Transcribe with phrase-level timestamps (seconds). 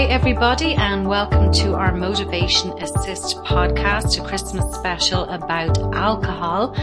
[0.00, 6.74] Hi, everybody, and welcome to our Motivation Assist podcast, a Christmas special about alcohol.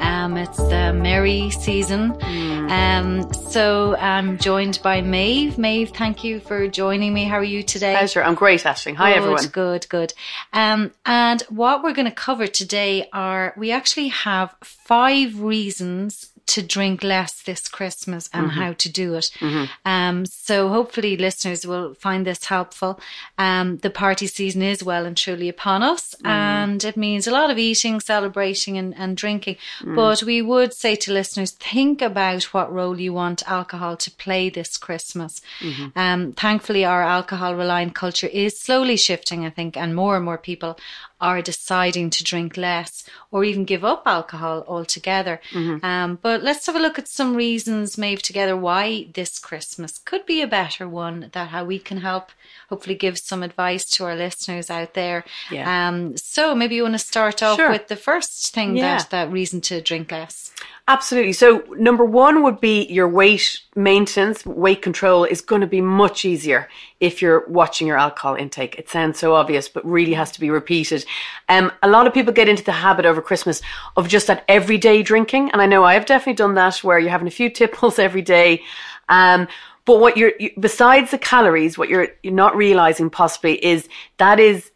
[0.00, 2.14] Um, it's the merry season.
[2.14, 2.70] Mm.
[2.70, 5.58] Um, so I'm joined by Maeve.
[5.58, 7.24] Maeve, thank you for joining me.
[7.24, 7.92] How are you today?
[7.92, 8.22] Pleasure.
[8.22, 8.94] I'm great, Ashling.
[8.94, 9.46] Hi, good, everyone.
[9.48, 10.14] Good, good.
[10.54, 16.62] Um, and what we're going to cover today are we actually have five reasons to
[16.62, 18.60] drink less this Christmas and mm-hmm.
[18.60, 19.30] how to do it.
[19.38, 19.64] Mm-hmm.
[19.84, 23.00] Um, so hopefully listeners will find this helpful.
[23.38, 26.28] Um, the party season is well and truly upon us mm.
[26.28, 29.56] and it means a lot of eating, celebrating and, and drinking.
[29.80, 29.96] Mm.
[29.96, 34.50] But we would say to listeners, think about what role you want alcohol to play
[34.50, 35.40] this Christmas.
[35.60, 35.98] Mm-hmm.
[35.98, 40.38] Um, thankfully our alcohol reliant culture is slowly shifting, I think, and more and more
[40.38, 40.78] people
[41.22, 45.40] are deciding to drink less or even give up alcohol altogether.
[45.52, 45.84] Mm-hmm.
[45.84, 50.26] Um, but let's have a look at some reasons, Maeve, together why this Christmas could
[50.26, 52.32] be a better one, that how we can help
[52.68, 55.24] hopefully give some advice to our listeners out there.
[55.50, 55.88] Yeah.
[55.88, 57.70] Um, so maybe you want to start off sure.
[57.70, 58.98] with the first thing yeah.
[58.98, 60.52] that, that reason to drink less.
[60.88, 61.32] Absolutely.
[61.32, 66.24] So number one would be your weight maintenance, weight control is going to be much
[66.24, 66.68] easier
[66.98, 68.74] if you're watching your alcohol intake.
[68.78, 71.04] It sounds so obvious, but really has to be repeated.
[71.48, 73.62] Um, a lot of people get into the habit over Christmas
[73.96, 75.50] of just that everyday drinking.
[75.50, 78.22] And I know I have definitely done that where you're having a few tipples every
[78.22, 78.62] day.
[79.08, 79.48] Um,
[79.84, 84.38] but what you're, you, besides the calories, what you're, you're not realizing possibly is that
[84.38, 84.70] is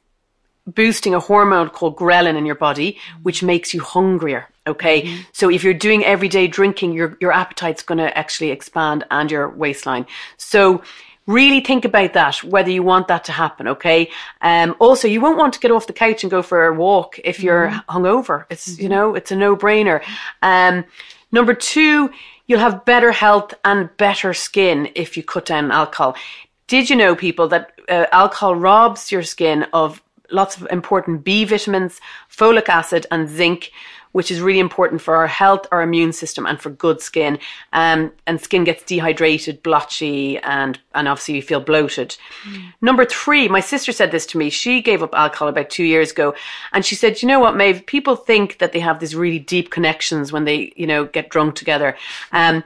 [0.67, 4.49] boosting a hormone called ghrelin in your body, which makes you hungrier.
[4.67, 5.03] Okay.
[5.03, 5.23] Mm-hmm.
[5.33, 9.49] So if you're doing everyday drinking, your, your appetite's going to actually expand and your
[9.49, 10.07] waistline.
[10.39, 10.83] So
[11.27, 13.69] really think about that, whether you want that to happen.
[13.69, 14.11] Okay.
[14.41, 17.19] Um, also you won't want to get off the couch and go for a walk
[17.25, 17.99] if you're mm-hmm.
[17.99, 18.45] hungover.
[18.51, 18.83] It's, mm-hmm.
[18.83, 20.03] you know, it's a no brainer.
[20.43, 20.85] Um,
[21.33, 22.11] number two,
[22.47, 26.17] you'll have better health and better skin if you cut down alcohol.
[26.69, 31.45] Did you know people that uh, alcohol robs your skin of lots of important B
[31.45, 32.01] vitamins,
[32.31, 33.71] folic acid, and zinc,
[34.13, 37.39] which is really important for our health, our immune system, and for good skin.
[37.75, 42.17] Um, and skin gets dehydrated, blotchy, and and obviously you feel bloated.
[42.49, 42.73] Mm.
[42.81, 44.49] Number three, my sister said this to me.
[44.49, 46.35] She gave up alcohol about two years ago,
[46.73, 47.85] and she said, "You know what, Maeve?
[47.85, 51.55] People think that they have these really deep connections when they, you know, get drunk
[51.55, 51.95] together."
[52.33, 52.65] Um,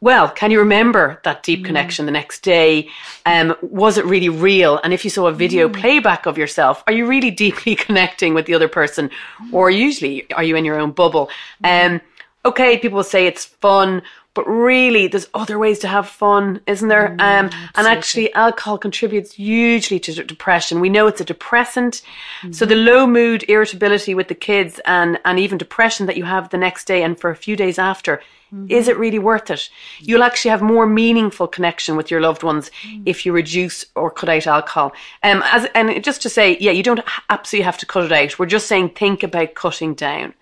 [0.00, 1.64] well, can you remember that deep mm.
[1.66, 2.88] connection the next day?
[3.24, 4.78] Um, was it really real?
[4.84, 5.80] And if you saw a video mm.
[5.80, 9.10] playback of yourself, are you really deeply connecting with the other person?
[9.52, 11.30] Or usually, are you in your own bubble?
[11.62, 12.00] Um,
[12.44, 14.02] okay, people will say it's fun,
[14.34, 17.10] but really there's other ways to have fun, isn't there?
[17.10, 20.80] Mm, um, and actually alcohol contributes hugely to depression.
[20.80, 22.02] We know it's a depressant.
[22.42, 22.52] Mm-hmm.
[22.52, 26.50] So the low mood, irritability with the kids and, and even depression that you have
[26.50, 28.20] the next day and for a few days after
[28.54, 28.70] Mm-hmm.
[28.70, 29.68] Is it really worth it?
[30.00, 33.02] You'll actually have more meaningful connection with your loved ones mm-hmm.
[33.06, 34.92] if you reduce or cut out alcohol.
[35.22, 38.38] Um, as, and just to say, yeah, you don't absolutely have to cut it out.
[38.38, 40.34] We're just saying think about cutting down.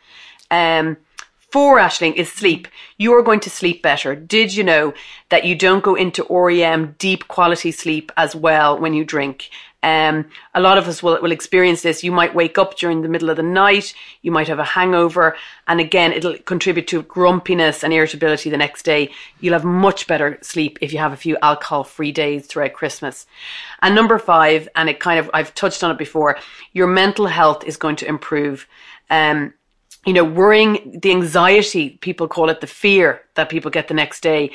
[0.51, 0.99] Um,
[1.53, 2.67] Four, Ashling, is sleep.
[2.97, 4.17] You are going to sleep better.
[4.17, 4.95] Did you know
[5.29, 9.51] that you don't go into REM deep quality sleep as well when you drink?
[9.83, 12.03] Um, a lot of us will, will experience this.
[12.03, 13.93] You might wake up during the middle of the night.
[14.23, 15.37] You might have a hangover.
[15.69, 19.11] And again, it'll contribute to grumpiness and irritability the next day.
[19.41, 23.27] You'll have much better sleep if you have a few alcohol free days throughout Christmas.
[23.83, 26.39] And number five, and it kind of, I've touched on it before,
[26.73, 28.67] your mental health is going to improve.
[29.11, 29.53] Um,
[30.05, 34.21] you know, worrying, the anxiety, people call it the fear that people get the next
[34.21, 34.51] day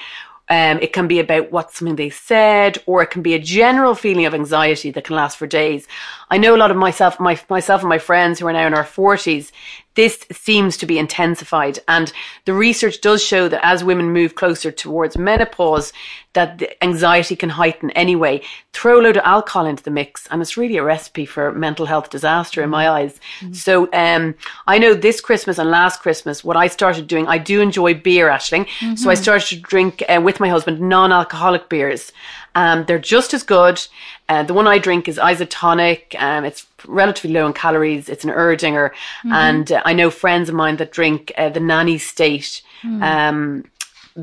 [0.50, 3.96] um, it can be about what something they said, or it can be a general
[3.96, 5.88] feeling of anxiety that can last for days.
[6.30, 8.74] I know a lot of myself, my, myself and my friends who are now in
[8.74, 9.52] our forties,
[9.97, 11.80] this seems to be intensified.
[11.88, 12.13] And
[12.46, 15.91] the research does show that as women move closer towards menopause,
[16.34, 18.41] that the anxiety can heighten anyway.
[18.74, 21.88] Throw a load of alcohol into the mix, and it's really a recipe for mental
[21.88, 23.19] health disaster in my eyes.
[23.40, 23.53] Mm-hmm.
[23.53, 24.35] So, um,
[24.68, 28.29] I know this Christmas and last Christmas, what I started doing, I do enjoy beer,
[28.29, 28.67] Ashling.
[28.67, 28.96] Mm-hmm.
[28.96, 32.11] So I started to drink uh, with my husband non-alcoholic beers.
[32.53, 33.88] Um, they're just as good.
[34.29, 36.20] Uh, the one I drink is isotonic.
[36.22, 38.09] Um, it's relatively low in calories.
[38.09, 38.90] It's an Erdinger.
[38.90, 39.34] Mm-hmm.
[39.34, 43.02] And uh, I know friends of mine that drink uh, the Nanny State mm.
[43.02, 43.64] um,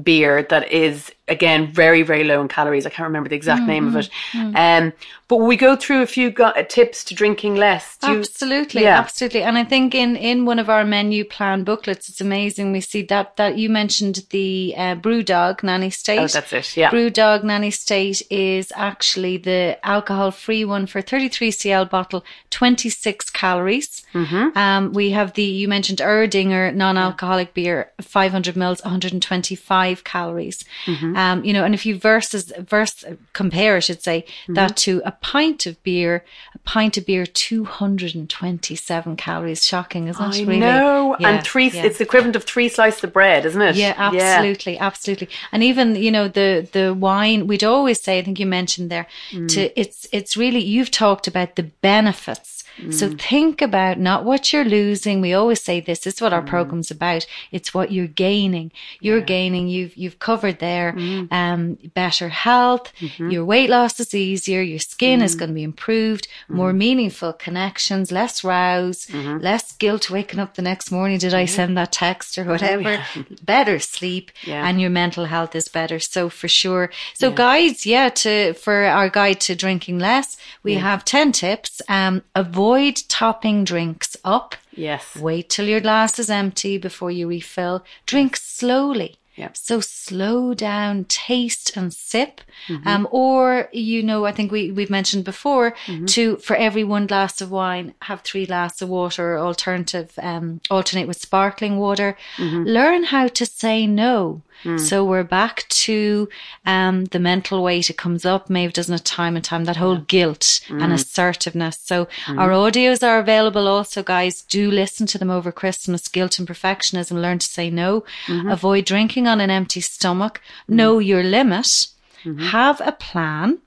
[0.02, 2.86] beer that is again very very low in calories.
[2.86, 3.70] I can't remember the exact mm-hmm.
[3.70, 4.10] name of it.
[4.32, 4.56] Mm-hmm.
[4.56, 4.92] Um,
[5.26, 7.96] but we go through a few go- tips to drinking less.
[8.02, 8.98] Absolutely, yeah.
[8.98, 9.42] absolutely.
[9.42, 12.72] And I think in in one of our menu plan booklets, it's amazing.
[12.72, 16.18] We see that that you mentioned the uh, BrewDog Nanny State.
[16.18, 16.76] Oh, that's it.
[16.76, 23.30] Yeah, BrewDog Nanny State is actually the alcohol free one for 33 cl bottle, 26
[23.30, 24.04] calories.
[24.12, 24.58] Mm-hmm.
[24.58, 27.54] Um, we have the you mentioned Erdinger non-alcoholic yeah.
[27.54, 30.64] beer, 500 mils, 125 calories.
[30.84, 31.13] Mm-hmm.
[31.16, 34.54] Um, you know, and if you versus verse compare, I should say Mm-hmm.
[34.54, 36.24] that to a pint of beer,
[36.54, 39.64] a pint of beer, two hundred and twenty-seven calories.
[39.64, 40.36] Shocking, isn't it?
[40.36, 40.58] I really?
[40.60, 41.16] know.
[41.20, 41.84] Yeah, and three, yeah.
[41.84, 43.76] it's the equivalent of three slices of bread, isn't it?
[43.76, 45.28] Yeah, absolutely, absolutely.
[45.52, 48.18] And even you know the the wine, we'd always say.
[48.18, 49.06] I think you mentioned there.
[49.32, 49.48] Mm.
[49.54, 52.50] To it's it's really you've talked about the benefits.
[52.90, 53.20] So Mm.
[53.20, 55.20] think about not what you're losing.
[55.20, 56.48] We always say this, this is what our Mm.
[56.48, 57.24] program's about.
[57.52, 58.72] It's what you're gaining.
[59.00, 59.68] You're gaining.
[59.68, 60.92] You've you've covered there.
[61.04, 61.32] Mm.
[61.32, 62.92] Um, better health.
[63.00, 63.30] Mm-hmm.
[63.30, 64.60] Your weight loss is easier.
[64.62, 65.24] Your skin Mm.
[65.24, 66.26] is going to be improved.
[66.48, 68.10] More meaningful connections.
[68.10, 69.38] Less rows, Mm-hmm.
[69.48, 71.18] Less guilt waking up the next morning.
[71.18, 72.92] Did I send that text or whatever?
[73.42, 74.66] better sleep Yeah.
[74.66, 75.98] and your mental health is better.
[76.00, 76.90] So for sure.
[77.14, 81.82] So guides, yeah, to for our guide to drinking less, we have ten tips.
[81.88, 84.54] Um, avoid topping drinks up.
[84.76, 85.16] Yes.
[85.16, 87.84] Wait till your glass is empty before you refill.
[88.06, 89.16] Drink slowly.
[89.36, 89.50] Yeah.
[89.52, 92.40] So slow down, taste and sip.
[92.68, 92.86] Mm-hmm.
[92.88, 96.06] Um, or, you know, I think we, we've mentioned before Mm-hmm.
[96.06, 100.60] to, for every one glass of wine, have three glasses of water, or alternative, um,
[100.70, 102.16] alternate with sparkling water.
[102.36, 102.62] Mm-hmm.
[102.64, 104.42] Learn how to say no.
[104.62, 104.78] Mm.
[104.80, 106.28] So we're back to,
[106.64, 107.90] um, the mental weight.
[107.90, 108.48] It comes up.
[108.48, 110.82] Maeve doesn't it time and time, that whole guilt Mm.
[110.82, 111.78] and assertiveness.
[111.82, 114.42] So our audios are available also, guys.
[114.42, 116.06] Do listen to them over Christmas.
[116.08, 117.20] Guilt and perfectionism.
[117.20, 118.04] Learn to say no.
[118.26, 118.48] Mm-hmm.
[118.48, 120.40] Avoid drinking on an empty stomach.
[120.68, 121.06] Know mm.
[121.06, 121.88] your limit.
[122.24, 122.38] Mm-hmm.
[122.46, 123.58] Have a plan.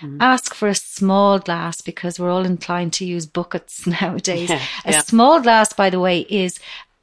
[0.00, 0.18] Mm.
[0.20, 4.50] Ask for a small glass because we're all inclined to use buckets nowadays.
[4.50, 5.00] Yeah, a yeah.
[5.00, 6.58] small glass, by the way, is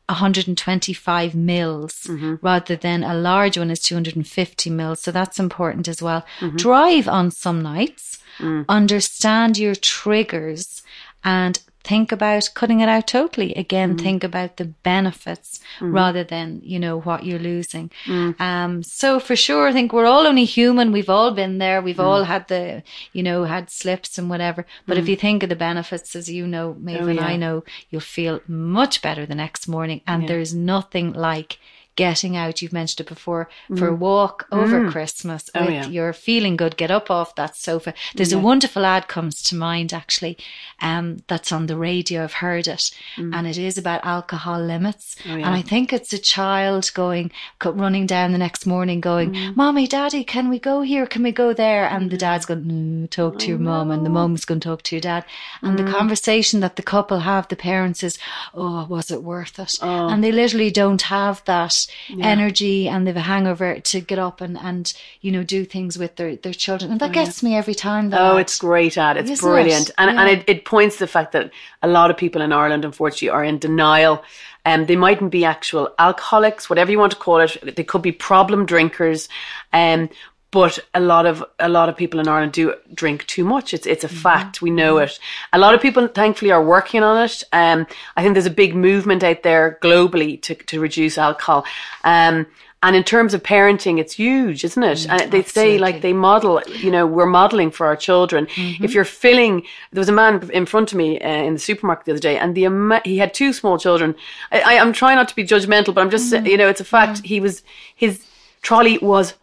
[0.09, 2.35] 125 mils mm-hmm.
[2.41, 5.01] rather than a large one is 250 mils.
[5.01, 6.25] So that's important as well.
[6.39, 6.57] Mm-hmm.
[6.57, 8.65] Drive on some nights, mm.
[8.67, 10.83] understand your triggers
[11.23, 13.53] and think about cutting it out totally.
[13.55, 14.01] Again, mm.
[14.01, 15.93] think about the benefits mm.
[15.93, 17.91] rather than, you know, what you're losing.
[18.05, 18.39] Mm.
[18.39, 20.91] Um, so for sure, I think we're all only human.
[20.91, 21.81] We've all been there.
[21.81, 24.65] We've all had the, you know, had slips and whatever.
[24.87, 27.27] But if you think of the benefits, as you know, Maeve and oh, yeah.
[27.27, 30.01] I know, you'll feel much better the next morning.
[30.07, 31.59] And there's nothing like
[31.95, 32.61] getting out.
[32.61, 33.97] You've mentioned it before for a mm.
[33.97, 34.91] walk over mm.
[34.91, 35.87] Christmas oh, with yeah.
[35.87, 36.77] you're feeling good.
[36.77, 37.93] Get up off that sofa.
[38.15, 40.37] There's a wonderful ad comes to mind actually,
[40.81, 42.23] um, that's on the radio.
[42.23, 43.33] I've heard it, mm.
[43.33, 45.15] and it is about alcohol limits.
[45.25, 45.47] Oh, yeah.
[45.47, 47.31] And I think it's a child going,
[47.63, 51.05] running down the next morning, going, "Mommy, Daddy, can we go here?
[51.05, 54.09] Can we go there?" And the dad's going, "No, talk to your mum," and the
[54.09, 55.25] mum's going to talk to your dad.
[55.61, 58.17] And the conversation that the couple have, the parents is,
[58.53, 60.07] "Oh, was it worth it?" Oh.
[60.09, 61.82] And they literally don't have that
[62.21, 66.15] energy, and they've a hangover to get up and and you know do things with
[66.15, 68.09] their their children, and that gets me every time.
[68.09, 69.17] that Oh, it's great ad.
[69.17, 69.89] It's Isn't brilliant.
[69.89, 69.95] it?
[69.97, 71.51] And and it, it points to the fact that
[71.81, 74.23] a lot of people in Ireland, unfortunately, are in denial.
[74.65, 77.75] Um, they mightn't be actual alcoholics, whatever you want to call it.
[77.75, 79.27] They could be problem drinkers.
[79.73, 80.09] Um,
[80.53, 83.73] but a lot of a lot of people in Ireland do drink too much.
[83.73, 84.61] It's it's a fact.
[84.61, 85.19] We know it.
[85.51, 87.43] A lot of people, thankfully, are working on it.
[87.51, 91.65] Um, I think there's a big movement out there globally to to reduce alcohol.
[92.03, 92.45] Um,
[92.83, 95.09] and in terms of parenting, it's huge, isn't it?
[95.09, 98.45] and they say like they model, you know, we're modeling for our children.
[98.57, 102.05] If you're filling, there was a man in front of me uh, in the supermarket
[102.05, 104.13] the other day, and the he had two small children.
[104.51, 106.85] I, I, I'm trying not to be judgmental, but I'm just, you know, it's a
[106.85, 107.21] fact.
[107.25, 107.63] He was
[107.95, 108.23] his
[108.61, 109.33] trolley was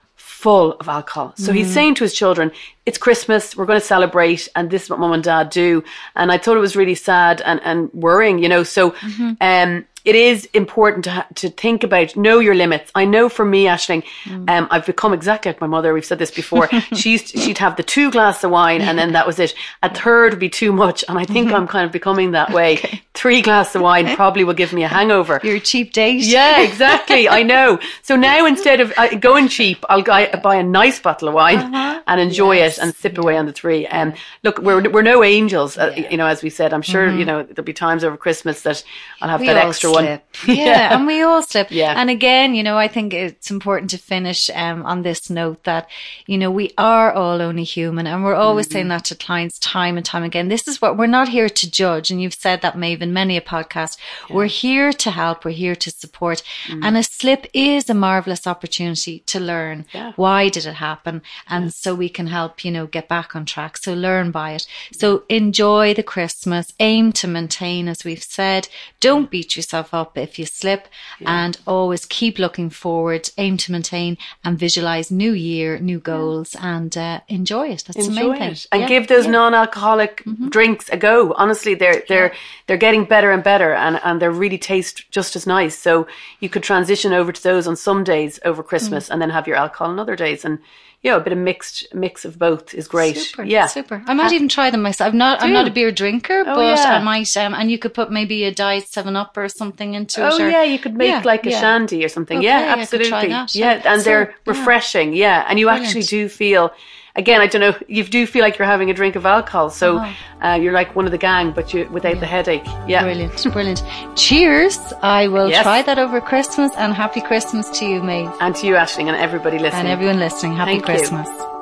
[0.40, 1.34] full of alcohol.
[1.36, 2.50] So he's saying to his children,
[2.86, 5.84] it's Christmas, we're going to celebrate, and this is what mum and dad do.
[6.16, 8.62] And I thought it was really sad and, and worrying, you know.
[8.62, 8.94] So
[9.40, 12.90] um, it is important to, ha- to think about, know your limits.
[12.94, 14.04] I know for me, Ashling,
[14.48, 15.92] um, I've become exactly like my mother.
[15.92, 16.68] We've said this before.
[16.94, 19.54] she used to- she'd have the two glass of wine and then that was it.
[19.82, 21.04] A third would be too much.
[21.08, 23.02] And I think I'm kind of becoming that way.
[23.14, 25.40] Three glasses of wine probably will give me a hangover.
[25.42, 26.22] Your cheap date.
[26.22, 27.28] Yeah, exactly.
[27.28, 27.78] I know.
[28.02, 31.58] So now instead of uh, going cheap, I'll buy, buy a nice bottle of wine
[31.58, 32.00] Uh-huh.
[32.06, 33.86] and enjoy it and sip away on the three.
[33.88, 34.14] Um,
[34.44, 36.26] look, we're we're no angels, uh, you know.
[36.26, 38.82] As we said, I'm sure you know there'll be times over Christmas that
[39.20, 39.48] I'll have Mm-hmm.
[39.48, 40.24] We that all extra slip.
[40.48, 40.56] one.
[40.56, 41.70] Yeah, and we all slip.
[41.70, 41.94] Yeah.
[41.96, 45.88] And again, you know, I think it's important to finish um, on this note that,
[46.26, 48.72] you know, we are all only human and we're always Mm-hmm.
[48.72, 50.48] saying that to clients time and time again.
[50.48, 52.10] This is what we're not here to judge.
[52.10, 53.96] And you've said that, Maeve, in many a podcast.
[54.28, 55.44] We're here to help.
[55.44, 56.42] We're here to support.
[56.68, 56.80] Mm.
[56.84, 59.86] And a slip is a marvelous opportunity to learn.
[59.92, 60.12] Yeah.
[60.16, 61.22] Why did it happen?
[61.48, 63.78] And so we can help, you know, get back on track.
[63.78, 64.66] So learn by it.
[64.92, 66.72] So enjoy the Christmas.
[66.80, 68.68] Aim to maintain, as we've said.
[69.00, 70.88] Don't beat yourself yourself up if you slip
[71.24, 76.96] and always keep looking forward, aim to maintain and visualize new year, new goals and
[76.96, 77.84] uh, enjoy it.
[77.86, 78.50] That's the enjoy main thing.
[78.52, 79.30] it and Yeah, give those yeah.
[79.32, 79.52] Mm-hmm.
[79.52, 81.32] non-alcoholic drinks a go.
[81.34, 82.32] Honestly, they're they're
[82.66, 85.78] they're getting better and better, and and they really taste just as nice.
[85.78, 86.06] So
[86.40, 89.12] you could transition over to those on some days over Christmas, Mm.
[89.12, 90.58] and then have your alcohol on other days, and
[91.02, 93.16] you know a bit of mixed mix of both is great.
[93.16, 94.02] Super, yeah, super.
[94.06, 95.12] I might even try them myself.
[95.12, 95.40] I'm not.
[95.42, 96.96] I'm not a beer drinker, Oh, but yeah.
[96.98, 97.34] I might.
[97.36, 100.32] Um, and you could put maybe a diet Seven Up or something into it.
[100.32, 101.60] Oh yeah, you could make Yeah, like a yeah.
[101.60, 102.38] shandy or something.
[102.38, 103.28] Okay, yeah, absolutely.
[103.28, 103.54] that.
[103.54, 105.12] Yeah, and So, they're refreshing.
[105.14, 106.72] Yeah, and you actually do feel.
[107.16, 107.74] Again, I don't know.
[107.88, 109.98] You do feel like you're having a drink of alcohol, so
[110.44, 112.62] uh, you're like one of the gang, but you without the headache.
[112.86, 113.82] Yeah, Brilliant, brilliant.
[114.16, 114.78] Cheers!
[115.02, 115.64] I will Yes.
[115.64, 119.16] try that over Christmas, and happy Christmas to you, Maeve, and to you, Ashling, and
[119.16, 119.80] everybody listening.
[119.80, 120.54] and everyone listening.
[120.54, 120.94] Happy Thank you.
[120.94, 121.59] Christmas.